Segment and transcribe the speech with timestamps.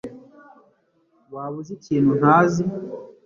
[1.33, 2.63] Waba uzi ikintu ntazi